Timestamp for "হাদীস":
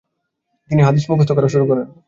0.83-1.05